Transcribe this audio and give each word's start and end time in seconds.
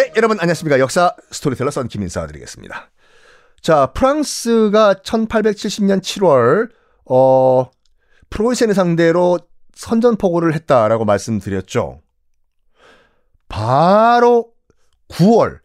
네, 0.00 0.10
여러분 0.16 0.40
안녕하십니까. 0.40 0.78
역사 0.78 1.14
스토리텔러 1.30 1.70
썬킴 1.70 2.00
인사드리겠습니다. 2.00 2.90
자, 3.60 3.92
프랑스가 3.92 4.94
1870년 4.94 6.00
7월 6.00 6.70
어 7.04 7.70
프로이센을 8.30 8.72
상대로 8.72 9.38
선전포고를 9.74 10.54
했다라고 10.54 11.04
말씀드렸죠. 11.04 12.00
바로 13.50 14.52
9월 15.10 15.58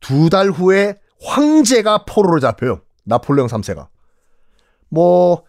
두 0.00 0.28
달 0.28 0.50
후에 0.50 1.00
황제가 1.22 2.04
포로로 2.04 2.40
잡혀요. 2.40 2.82
나폴레옹 3.04 3.48
3세가. 3.48 3.88
뭐 4.90 5.44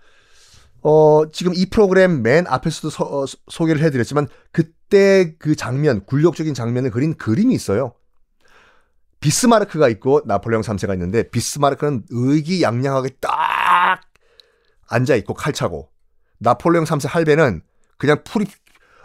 어, 0.81 1.23
지금 1.33 1.51
이 1.53 1.65
프로그램 1.65 2.21
맨 2.21 2.47
앞에서도 2.47 2.89
서, 2.89 3.03
어, 3.03 3.25
소개를 3.49 3.83
해드렸지만 3.83 4.29
그때 4.53 5.35
그 5.39 5.57
장면, 5.57 6.05
굴욕적인 6.05 6.53
장면을 6.53 6.89
그린 6.89 7.17
그림이 7.17 7.53
있어요. 7.53 7.95
비스마르크가 9.19 9.89
있고 9.89 10.21
나폴레옹 10.25 10.61
3세가 10.61 10.93
있는데 10.93 11.23
비스마르크는 11.29 12.05
의기양양하게 12.09 13.09
딱 13.19 14.01
앉아 14.87 15.15
있고 15.15 15.33
칼 15.33 15.53
차고 15.53 15.89
나폴레옹 16.39 16.85
3세 16.85 17.09
할배는 17.09 17.61
그냥 17.97 18.23
풀이 18.23 18.45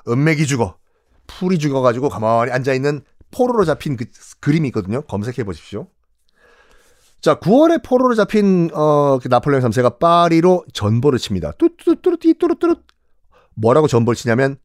은맥이 0.08 0.46
죽어 0.46 0.78
풀이 1.26 1.58
죽어가지고 1.58 2.08
가만히 2.08 2.52
앉아 2.52 2.74
있는 2.74 3.02
포로로 3.30 3.64
잡힌 3.64 3.96
그 3.96 4.04
그림이 4.40 4.68
있거든요. 4.68 5.02
검색해 5.02 5.44
보십시오. 5.44 5.88
자, 7.20 7.40
9월에 7.40 7.82
포로로 7.82 8.14
잡힌 8.14 8.70
어, 8.74 9.18
그 9.18 9.28
나폴레옹 9.28 9.62
3세가 9.62 9.98
파리로 9.98 10.66
전보를 10.72 11.18
칩니다. 11.18 11.52
뚜뚜뚜뚜 11.52 12.34
뚜루뚜루 12.38 12.76
뭐라고 13.54 13.88
전보를 13.88 14.14
치냐면 14.14 14.58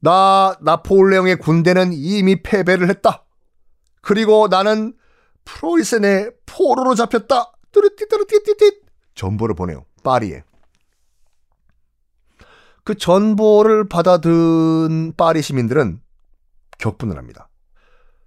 나 0.00 0.56
나폴레옹의 0.60 1.36
군대는 1.36 1.92
이미 1.92 2.42
패배를 2.42 2.90
했다. 2.90 3.25
그리고 4.06 4.46
나는 4.46 4.96
프로이센의 5.44 6.30
포로로 6.46 6.94
잡혔다. 6.94 7.50
뚜루띠뚜루띠띠띠 7.72 8.80
전보를 9.16 9.56
보내요. 9.56 9.84
파리에. 10.04 10.44
그 12.84 12.96
전보를 12.96 13.88
받아든 13.88 15.14
파리 15.16 15.42
시민들은 15.42 16.00
격분을 16.78 17.18
합니다. 17.18 17.48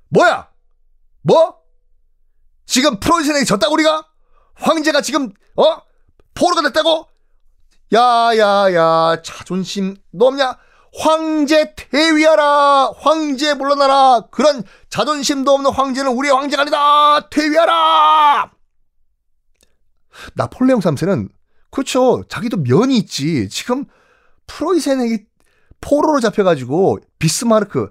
뭐야? 0.09 0.49
뭐? 1.21 1.61
지금 2.65 2.99
프로이센에게 2.99 3.45
졌다고 3.45 3.73
우리가? 3.75 4.05
황제가 4.55 4.99
지금 4.99 5.31
어? 5.55 5.81
포로가 6.33 6.61
됐다고? 6.63 7.07
야야야 7.93 9.21
자존심 9.21 9.95
너 10.11 10.25
없냐? 10.25 10.57
황제 10.95 11.73
퇴위하라! 11.75 12.91
황제 12.97 13.53
물러나라! 13.53 14.27
그런 14.31 14.63
자존심도 14.89 15.51
없는 15.51 15.71
황제는 15.71 16.11
우리의 16.11 16.33
황제가 16.33 16.63
아니다! 16.63 17.29
퇴위하라! 17.29 18.51
나폴레옹 20.35 20.79
3세는 20.79 21.29
그렇죠. 21.71 22.23
자기도 22.27 22.57
면이 22.57 22.97
있지. 22.97 23.47
지금 23.49 23.85
프로이센에게 24.47 25.25
포로로 25.81 26.19
잡혀가지고 26.19 26.99
비스마르크 27.19 27.89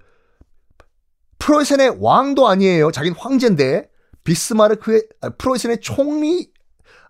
프로이센의 1.39 1.99
왕도 2.01 2.49
아니에요. 2.49 2.91
자기는 2.91 3.17
황제인데 3.19 3.89
비스마르크의 4.25 5.05
아, 5.23 5.31
프로이센의 5.31 5.81
총리 5.81 6.51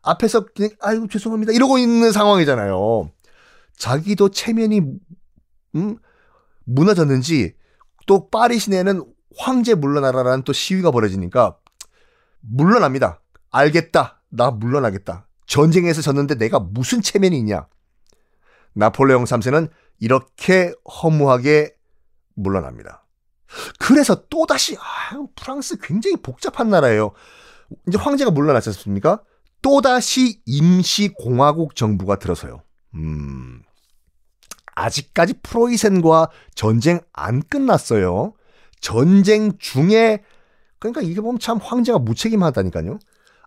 앞에서 0.02 0.47
그냥 0.55 0.70
아이고 0.80 1.08
죄송합니다 1.08 1.52
이러고 1.52 1.78
있는 1.78 2.12
상황이잖아요. 2.12 3.11
자기도 3.77 4.28
체면이 4.28 4.83
음? 5.74 5.98
무너졌는지 6.64 7.55
또 8.06 8.28
파리 8.28 8.58
시내는 8.58 9.05
황제 9.36 9.74
물러나라라는 9.74 10.42
또 10.44 10.52
시위가 10.52 10.91
벌어지니까 10.91 11.56
물러납니다. 12.41 13.20
알겠다. 13.50 14.23
나 14.30 14.51
물러나겠다. 14.51 15.27
전쟁에서 15.46 16.02
졌는데 16.02 16.36
내가 16.36 16.58
무슨 16.58 17.01
체면이 17.01 17.39
있냐. 17.39 17.67
나폴레옹 18.74 19.24
3세는 19.24 19.70
이렇게 19.98 20.73
허무하게 21.02 21.74
물러납니다. 22.35 23.06
그래서 23.79 24.27
또다시 24.29 24.77
아, 24.77 25.17
프랑스 25.35 25.79
굉장히 25.79 26.17
복잡한 26.17 26.68
나라예요. 26.68 27.12
이제 27.86 27.98
황제가 27.98 28.30
물러났지 28.30 28.68
않습니까? 28.70 29.23
또다시 29.62 30.42
임시공화국 30.46 31.74
정부가 31.74 32.18
들어서요. 32.18 32.62
음, 32.95 33.62
아직까지 34.78 35.34
프로이센과 35.42 36.28
전쟁 36.55 37.00
안 37.12 37.42
끝났어요. 37.42 38.34
전쟁 38.80 39.58
중에 39.58 40.22
그러니까 40.78 41.00
이게 41.02 41.20
보면 41.20 41.40
참 41.40 41.58
황제가 41.58 41.98
무책임하다니까요. 41.98 42.98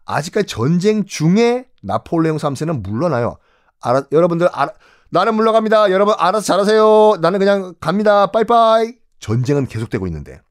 아직까지 0.06 0.48
전쟁 0.48 1.06
중에 1.06 1.68
나폴레옹 1.82 2.36
3세는 2.36 2.84
물러나요. 2.84 3.38
알아, 3.80 4.04
여러분들 4.12 4.50
알아, 4.52 4.74
나는 5.10 5.36
물러갑니다. 5.36 5.92
여러분 5.92 6.16
알아서 6.18 6.46
잘하세요. 6.46 7.18
나는 7.22 7.40
그냥 7.40 7.76
갑니다. 7.80 8.28
빠이빠이. 8.28 8.96
전쟁은 9.20 9.68
계속되고 9.68 10.08
있는데 10.08 10.42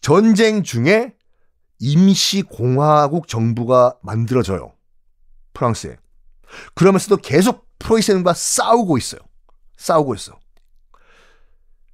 전쟁 0.00 0.62
중에 0.62 1.14
임시 1.78 2.42
공화국 2.42 3.26
정부가 3.26 3.96
만들어져요. 4.02 4.72
프랑스에. 5.54 5.96
그러면서도 6.74 7.16
계속 7.18 7.66
프로이센과 7.78 8.34
싸우고 8.34 8.98
있어요. 8.98 9.20
싸우고 9.76 10.14
있어. 10.14 10.38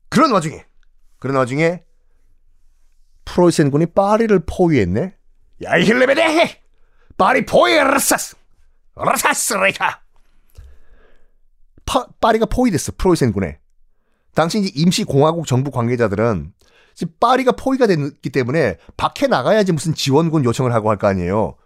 그런 0.08 0.32
와중에, 0.32 0.64
그런 1.18 1.36
와중에 1.36 1.84
프로이센군이 3.24 3.86
파리를 3.86 4.38
포위했네. 4.46 5.16
야, 5.64 5.72
힐레베데! 5.78 6.60
파리 7.16 7.44
포위 7.46 7.76
라사스! 7.76 8.36
라사스레카! 8.96 10.00
파리가 12.20 12.46
포위됐어, 12.46 12.92
프로이센군에. 12.96 13.58
당시 14.34 14.60
이제 14.60 14.70
임시공화국 14.74 15.46
정부 15.46 15.70
관계자들은 15.70 16.52
지금 16.94 17.12
파리가 17.18 17.52
포위가 17.52 17.86
됐기 17.86 18.30
때문에 18.30 18.78
밖에 18.96 19.26
나가야지 19.26 19.72
무슨 19.72 19.94
지원군 19.94 20.44
요청을 20.44 20.72
하고 20.72 20.90
할 20.90 20.98
거 20.98 21.08
아니에요. 21.08 21.56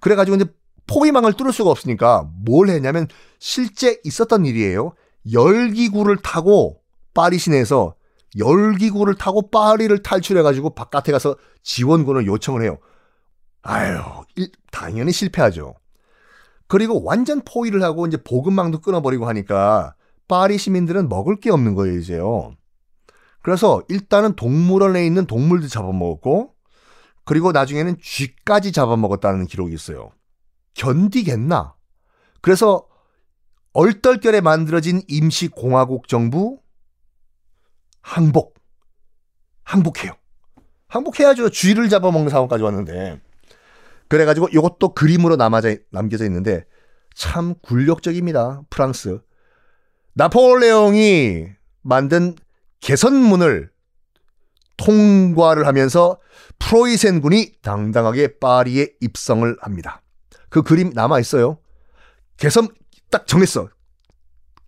그래가지고 0.00 0.36
이제 0.36 0.46
포위망을 0.86 1.34
뚫을 1.34 1.52
수가 1.52 1.70
없으니까 1.70 2.28
뭘 2.44 2.68
했냐면 2.70 3.06
실제 3.38 4.00
있었던 4.04 4.46
일이에요. 4.46 4.94
열기구를 5.32 6.18
타고 6.18 6.80
파리 7.14 7.38
시내에서 7.38 7.94
열기구를 8.36 9.14
타고 9.16 9.50
파리를 9.50 10.02
탈출해가지고 10.02 10.74
바깥에 10.74 11.12
가서 11.12 11.36
지원군을 11.62 12.26
요청을 12.26 12.62
해요. 12.62 12.78
아유, 13.62 13.98
당연히 14.70 15.12
실패하죠. 15.12 15.74
그리고 16.66 17.02
완전 17.02 17.42
포위를 17.44 17.82
하고 17.82 18.06
이제 18.06 18.16
보급망도 18.22 18.80
끊어버리고 18.80 19.26
하니까 19.26 19.94
파리 20.28 20.58
시민들은 20.58 21.08
먹을 21.08 21.40
게 21.40 21.50
없는 21.50 21.74
거예요, 21.74 21.98
이제요. 21.98 22.52
그래서 23.42 23.82
일단은 23.88 24.36
동물원에 24.36 25.06
있는 25.06 25.26
동물들 25.26 25.68
잡아먹었고, 25.68 26.54
그리고 27.24 27.52
나중에는 27.52 27.96
쥐까지 28.02 28.72
잡아먹었다는 28.72 29.46
기록이 29.46 29.74
있어요. 29.74 30.10
견디겠나? 30.74 31.74
그래서 32.42 32.86
얼떨결에 33.78 34.40
만들어진 34.40 35.02
임시공화국 35.06 36.08
정부 36.08 36.58
항복. 38.00 38.54
항복해요. 39.62 40.14
항복해야죠. 40.88 41.50
쥐를 41.50 41.88
잡아먹는 41.88 42.28
상황까지 42.28 42.64
왔는데. 42.64 43.20
그래가지고 44.08 44.48
이것도 44.48 44.94
그림으로 44.94 45.36
남아져, 45.36 45.76
남겨져 45.92 46.24
있는데 46.24 46.64
참 47.14 47.54
굴욕적입니다. 47.62 48.62
프랑스. 48.68 49.20
나폴레옹이 50.14 51.46
만든 51.82 52.34
개선문을 52.80 53.70
통과를 54.76 55.68
하면서 55.68 56.18
프로이센 56.58 57.20
군이 57.20 57.52
당당하게 57.62 58.38
파리에 58.40 58.88
입성을 59.00 59.56
합니다. 59.60 60.02
그 60.48 60.62
그림 60.62 60.90
남아 60.90 61.20
있어요. 61.20 61.58
개선 62.38 62.66
딱 63.10 63.26
정했어. 63.26 63.68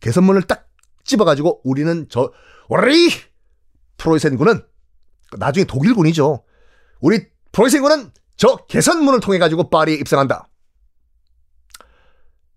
개선문을 0.01 0.43
딱 0.43 0.69
집어가지고 1.05 1.61
우리는 1.65 2.07
저 2.09 2.33
우리 2.69 3.11
프로이센 3.97 4.37
군은 4.37 4.63
나중에 5.39 5.65
독일군이죠. 5.65 6.43
우리 7.01 7.27
프로이센 7.53 7.83
군은 7.83 8.11
저 8.37 8.57
개선문을 8.69 9.21
통해 9.21 9.39
가지고 9.39 9.71
파리에 9.71 9.97
입성한다. 9.97 10.49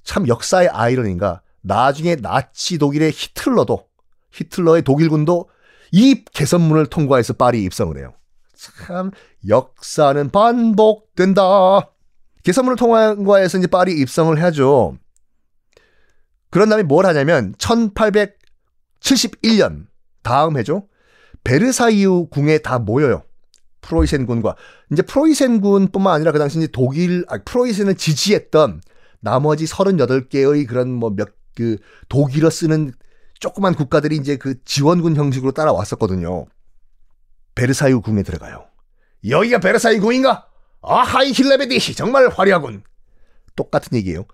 참 0.03 0.27
역사의 0.27 0.69
아이러니인가. 0.69 1.41
나중에 1.61 2.15
나치 2.17 2.77
독일의 2.77 3.11
히틀러도 3.11 3.87
히틀러의 4.31 4.81
독일군도 4.83 5.49
이 5.91 6.25
개선문을 6.25 6.87
통과해서 6.87 7.33
파리 7.33 7.63
입성을 7.63 7.97
해요. 7.97 8.13
참 8.55 9.11
역사는 9.47 10.29
반복된다. 10.31 11.89
개선문을 12.43 12.75
통과해서 12.75 13.57
이제 13.57 13.67
파리 13.67 13.93
입성을 13.99 14.41
하죠. 14.43 14.97
그런 16.53 16.69
다음에 16.69 16.83
뭘 16.83 17.05
하냐면 17.07 17.55
1871년 17.55 19.87
다음 20.21 20.55
해죠. 20.57 20.87
베르사유 21.43 22.27
궁에 22.29 22.59
다 22.59 22.77
모여요. 22.77 23.23
프로이센군과 23.81 24.55
이제 24.91 25.01
프로이센군뿐만 25.01 26.13
아니라 26.13 26.31
그 26.31 26.37
당시 26.37 26.59
이제 26.59 26.67
독일 26.71 27.25
아, 27.27 27.39
프로이센을 27.43 27.95
지지했던 27.95 28.81
나머지 29.19 29.65
38개의 29.65 30.67
그런 30.67 30.93
뭐 30.93 31.09
몇 31.09 31.33
그 31.55 31.77
독일어 32.09 32.51
쓰는 32.51 32.93
조그만 33.39 33.73
국가들이 33.73 34.17
이제 34.17 34.37
그 34.37 34.63
지원군 34.63 35.15
형식으로 35.15 35.53
따라왔었거든요. 35.53 36.45
베르사유 37.55 38.01
궁에 38.01 38.21
들어가요. 38.23 38.65
여기가 39.27 39.57
베르사유 39.59 40.01
궁인가? 40.01 40.47
아하이 40.81 41.31
힐레베디 41.31 41.95
정말 41.95 42.27
화려하군. 42.27 42.83
똑같은 43.55 43.97
얘기예요. 43.97 44.25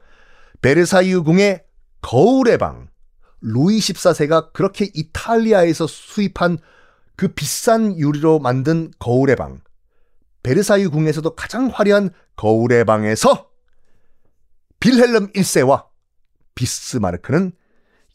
베르사유 0.62 1.24
궁의 1.24 1.64
거울의 2.02 2.58
방. 2.58 2.90
루이 3.42 3.80
14세가 3.80 4.54
그렇게 4.54 4.90
이탈리아에서 4.94 5.88
수입한 5.88 6.60
그 7.16 7.30
비싼 7.30 7.98
유리로 7.98 8.40
만든 8.40 8.92
거울의 9.00 9.36
방. 9.36 9.62
베르사유 10.44 10.92
궁에서도 10.92 11.36
가장 11.36 11.68
화려한 11.68 12.12
거울의 12.36 12.86
방에서 12.86 13.50
빌헬름 14.80 15.34
1세와 15.34 15.88
비스마르크는 16.56 17.52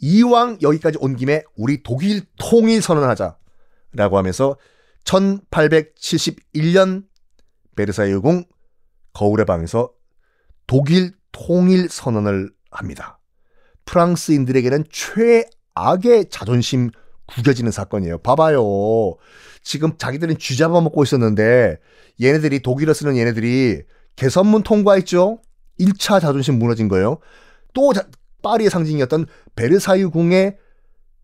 이왕 0.01 0.59
여기까지 0.63 0.99
온 1.01 1.17
김에 1.17 1.43
우리 1.57 1.83
독일 1.83 2.23
통일 2.39 2.81
선언하자 2.83 3.37
라고 3.93 4.19
하면서 4.19 4.57
1871년 5.05 7.07
베르사유 7.77 8.21
궁 8.23 8.45
거울의 9.13 9.47
방에서 9.47 9.93
독일 10.67 11.15
통일 11.33 11.89
선언을 11.89 12.53
합니다. 12.71 13.19
프랑스인들에게는 13.87 14.85
최악의 14.91 16.31
자존심 16.31 16.91
구겨지는 17.27 17.71
사건이에요. 17.71 18.19
봐봐요. 18.19 18.63
지금 19.63 19.97
자기들은 19.97 20.39
쥐 20.39 20.57
잡아먹고 20.57 21.03
있었는데 21.03 21.79
얘네들이 22.23 22.61
독일어 22.61 22.93
쓰는 22.93 23.17
얘네들이 23.17 23.83
개선문 24.17 24.63
통과했죠. 24.63 25.41
1차 25.81 26.21
자존심 26.21 26.59
무너진 26.59 26.89
거예요. 26.89 27.19
또 27.73 27.93
자, 27.93 28.07
파리의 28.43 28.71
상징이었던 28.71 29.27
베르사유 29.57 30.11
궁의 30.11 30.59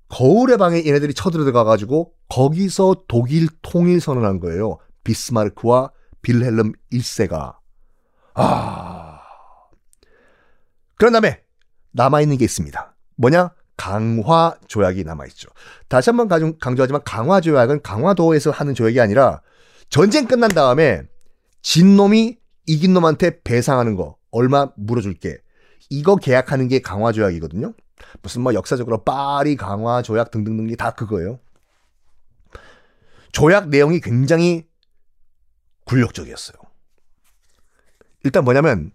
거울의 0.09 0.59
방에 0.59 0.85
얘네들이 0.85 1.15
쳐들어가 1.15 1.63
가지고 1.65 2.13
거기서 2.29 3.05
독일 3.07 3.49
통일 3.63 4.01
선언한 4.01 4.41
거예요. 4.41 4.79
비스마르크와 5.05 5.93
빌헬름 6.23 6.73
1세가. 6.93 7.57
아. 8.35 9.21
그런 10.97 11.13
다음에 11.13 11.43
남아있는 11.93 12.37
게 12.39 12.45
있습니다. 12.45 12.95
뭐냐? 13.17 13.53
강화 13.77 14.55
조약이 14.69 15.05
남아있죠. 15.05 15.49
다시 15.89 16.11
한번 16.11 16.59
강조하지만 16.59 17.03
강화 17.05 17.41
조약은 17.41 17.83
강화도에서 17.83 18.51
하는 18.51 18.75
조약이 18.75 19.01
아니라 19.01 19.41
전쟁 19.89 20.27
끝난 20.27 20.51
다음에 20.51 21.03
진 21.63 21.97
놈이 21.97 22.39
이긴 22.67 22.93
놈한테 22.95 23.43
배상하는 23.43 23.97
거 23.97 24.17
얼마 24.31 24.69
물어줄게. 24.77 25.39
이거 25.89 26.17
계약하는 26.17 26.69
게 26.69 26.81
강화 26.81 27.11
조약이거든요. 27.13 27.73
무슨 28.23 28.43
뭐 28.43 28.55
역사적으로 28.55 29.03
파리 29.03 29.57
강화 29.57 30.03
조약 30.03 30.31
등등등이 30.31 30.77
다 30.77 30.91
그거예요. 30.93 31.41
조약 33.33 33.69
내용이 33.69 34.01
굉장히 34.01 34.67
굴욕적이었어요. 35.87 36.57
일단 38.25 38.45
뭐냐면 38.45 38.93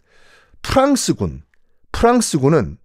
프랑스군, 0.62 1.44
프랑스군은 1.92 2.78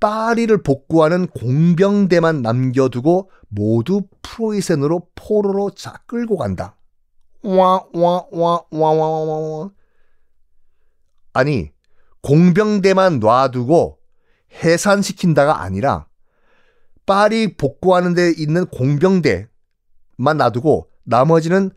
파리를 0.00 0.62
복구하는 0.62 1.26
공병대만 1.28 2.42
남겨두고 2.42 3.30
모두 3.48 4.02
프로이센으로 4.22 5.08
포로로 5.14 5.70
자 5.70 6.02
끌고 6.06 6.36
간다. 6.36 6.76
와와와와와와 7.42 8.10
아니 11.32 11.72
공병대만 12.22 13.20
놔두고 13.20 13.98
해산시킨다가 14.62 15.62
아니라 15.62 16.06
파리 17.06 17.56
복구하는 17.56 18.14
데 18.14 18.32
있는 18.36 18.66
공병대만 18.66 19.48
놔두고 20.38 20.90
나머지는 21.04 21.70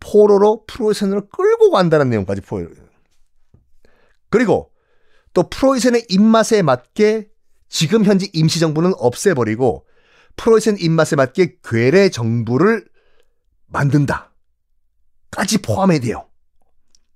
포로로 0.00 0.64
프로이센으로 0.66 1.28
끌고 1.28 1.70
간다는 1.70 2.10
내용까지 2.10 2.40
보여요. 2.40 2.68
그리고 4.30 4.70
또 5.32 5.48
프로이센의 5.48 6.06
입맛에 6.08 6.62
맞게 6.62 7.28
지금 7.68 8.04
현재 8.04 8.28
임시정부는 8.32 8.92
없애버리고 8.96 9.86
프로이센 10.36 10.76
입맛에 10.78 11.16
맞게 11.16 11.58
괴뢰 11.64 12.10
정부를 12.10 12.86
만든다. 13.66 14.32
까지 15.30 15.58
포함이 15.58 16.00
돼요. 16.00 16.28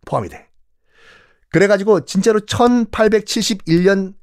포함이 0.07 0.29
돼. 0.29 0.49
그래가지고 1.51 2.05
진짜로 2.05 2.41
1871년 2.41 4.15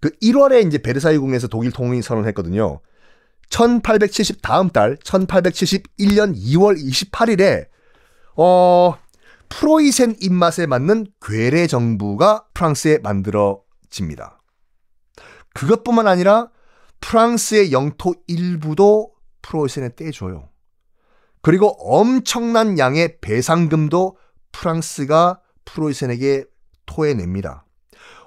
그 0.00 0.10
1월에 0.22 0.66
이제 0.66 0.78
베르사유 0.78 1.20
궁에서 1.20 1.48
독일 1.48 1.72
통일 1.72 2.02
선언을 2.02 2.28
했거든요. 2.28 2.80
1870 3.50 4.42
다음 4.42 4.70
달 4.70 4.96
1871년 4.96 6.36
2월 6.36 6.78
28일에 6.78 7.68
어 8.36 8.96
프로이센 9.48 10.16
입맛에 10.20 10.66
맞는 10.66 11.06
괴뢰 11.20 11.66
정부가 11.66 12.46
프랑스에 12.54 12.98
만들어집니다. 12.98 14.37
그것뿐만 15.58 16.06
아니라 16.06 16.50
프랑스의 17.00 17.72
영토 17.72 18.14
일부도 18.28 19.12
프로이센에 19.42 19.96
떼줘요. 19.96 20.48
그리고 21.42 21.70
엄청난 21.80 22.78
양의 22.78 23.18
배상금도 23.20 24.16
프랑스가 24.52 25.40
프로이센에게 25.64 26.44
토해냅니다. 26.86 27.66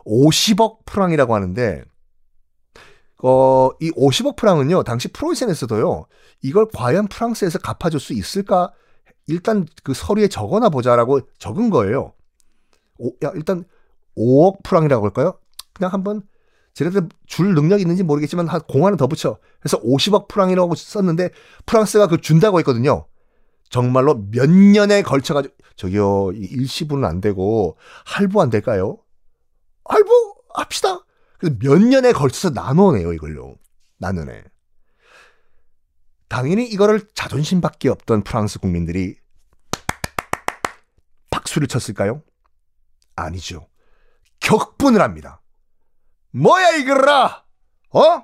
50억 0.05 0.79
프랑이라고 0.85 1.33
하는데 1.33 1.85
어, 3.23 3.69
이 3.79 3.91
50억 3.91 4.35
프랑은요, 4.35 4.83
당시 4.83 5.07
프로이센에서도요, 5.07 6.07
이걸 6.41 6.65
과연 6.73 7.07
프랑스에서 7.07 7.59
갚아줄 7.59 8.01
수 8.01 8.11
있을까? 8.11 8.73
일단 9.27 9.65
그 9.83 9.93
서류에 9.93 10.27
적어놔 10.27 10.67
보자라고 10.69 11.21
적은 11.37 11.69
거예요. 11.69 12.13
오, 12.97 13.11
야, 13.23 13.31
일단 13.35 13.63
5억 14.17 14.63
프랑이라고 14.63 15.05
할까요? 15.05 15.39
그냥 15.73 15.93
한번 15.93 16.23
쟤네들 16.73 17.09
줄 17.25 17.53
능력이 17.53 17.81
있는지 17.81 18.03
모르겠지만 18.03 18.47
한공 18.47 18.85
하나 18.85 18.95
더 18.95 19.07
붙여. 19.07 19.37
그래서 19.59 19.79
50억 19.81 20.27
프랑이라고 20.27 20.75
썼는데 20.75 21.31
프랑스가 21.65 22.07
그 22.07 22.19
준다고 22.21 22.59
했거든요. 22.59 23.07
정말로 23.69 24.25
몇 24.31 24.49
년에 24.49 25.01
걸쳐가지고 25.01 25.53
저기요 25.75 26.31
일시분은 26.33 27.07
안 27.07 27.21
되고 27.21 27.77
할부 28.05 28.41
안 28.41 28.49
될까요? 28.49 28.97
할부 29.85 30.35
합시다. 30.53 31.05
그래서 31.37 31.55
몇 31.59 31.81
년에 31.81 32.11
걸쳐서 32.11 32.51
나눠내요 32.51 33.13
이걸요. 33.13 33.55
나눠내. 33.97 34.43
당연히 36.27 36.65
이거를 36.65 37.01
자존심밖에 37.13 37.89
없던 37.89 38.23
프랑스 38.23 38.59
국민들이 38.59 39.17
박수를 41.29 41.67
쳤을까요? 41.67 42.23
아니죠. 43.15 43.67
격분을 44.39 45.01
합니다. 45.01 45.40
뭐야 46.31 46.71
이거라? 46.77 47.43
어? 47.93 48.23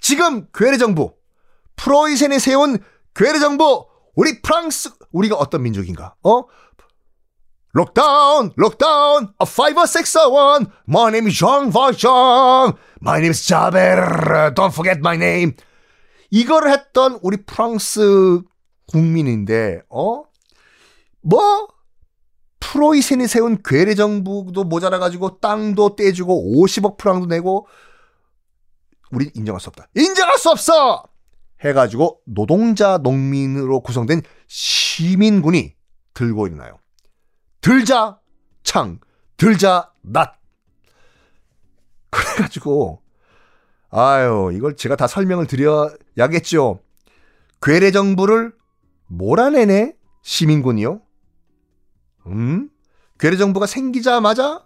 지금 0.00 0.46
괴뢰 0.52 0.76
정부, 0.78 1.14
프로이센이 1.76 2.38
세운 2.38 2.78
괴뢰 3.14 3.38
정부, 3.38 3.86
우리 4.16 4.42
프랑스, 4.42 4.90
우리가 5.12 5.36
어떤 5.36 5.62
민족인가? 5.62 6.14
어? 6.22 6.44
록다운, 7.72 8.52
록다운, 8.56 9.32
a 9.40 9.46
five 9.46 9.78
or 9.78 9.86
six 9.86 10.16
or 10.18 10.32
one. 10.34 10.66
My 10.88 11.08
name 11.08 11.28
is 11.28 11.38
Jean 11.38 11.70
Valjean. 11.70 12.74
My 13.00 13.18
name 13.18 13.30
is 13.30 13.46
Jaber. 13.46 14.52
Don't 14.54 14.72
forget 14.72 14.98
my 14.98 15.14
name. 15.14 15.54
이거를 16.30 16.72
했던 16.72 17.18
우리 17.22 17.44
프랑스 17.44 18.42
국민인데, 18.86 19.82
어? 19.88 20.24
뭐? 21.22 21.68
프로이센이 22.60 23.26
세운 23.26 23.62
괴뢰 23.62 23.94
정부도 23.94 24.64
모자라가지고 24.64 25.40
땅도 25.40 25.96
떼주고 25.96 26.54
50억 26.54 26.96
프랑도 26.98 27.26
내고 27.26 27.66
우리 29.10 29.30
인정할 29.34 29.60
수 29.60 29.68
없다. 29.70 29.88
인정할 29.96 30.38
수 30.38 30.50
없어! 30.50 31.04
해가지고 31.64 32.20
노동자 32.24 32.98
농민으로 32.98 33.80
구성된 33.80 34.22
시민군이 34.46 35.74
들고 36.14 36.46
일어나요. 36.46 36.78
들자 37.60 38.18
창, 38.62 39.00
들자 39.36 39.92
낫. 40.02 40.38
그래가지고 42.10 43.02
아유 43.90 44.50
이걸 44.54 44.76
제가 44.76 44.96
다 44.96 45.06
설명을 45.06 45.46
드려야겠죠. 45.46 46.80
괴뢰 47.60 47.90
정부를 47.90 48.54
몰아내네 49.08 49.94
시민군이요. 50.22 51.00
음? 52.26 52.68
괴뢰 53.18 53.36
정부가 53.36 53.66
생기자마자 53.66 54.62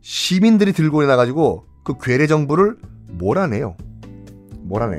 시민들이 0.00 0.72
들고 0.72 1.02
일어나가지고 1.02 1.66
그 1.84 1.94
괴뢰 2.00 2.26
정부를 2.26 2.76
몰아내요. 3.08 3.76
몰아내. 4.62 4.98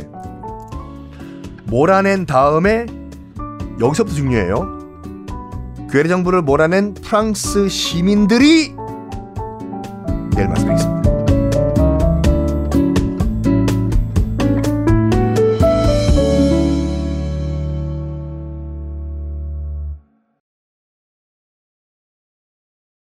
몰아낸 1.66 2.26
다음에 2.26 2.86
여기서부터 3.80 4.16
중요해요. 4.16 4.80
괴뢰 5.92 6.08
정부를 6.10 6.42
몰아낸 6.42 6.94
프랑스 6.94 7.70
시민들이 7.70 8.74
내일 10.36 10.48
말씀드리겠습니다. 10.48 10.89